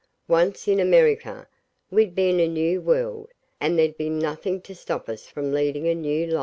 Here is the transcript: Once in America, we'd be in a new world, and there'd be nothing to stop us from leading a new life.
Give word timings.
Once 0.27 0.67
in 0.67 0.79
America, 0.79 1.47
we'd 1.91 2.15
be 2.15 2.27
in 2.27 2.39
a 2.39 2.47
new 2.47 2.81
world, 2.81 3.29
and 3.59 3.77
there'd 3.77 3.97
be 3.97 4.09
nothing 4.09 4.59
to 4.59 4.73
stop 4.73 5.07
us 5.07 5.27
from 5.27 5.51
leading 5.53 5.87
a 5.87 5.93
new 5.93 6.25
life. 6.25 6.39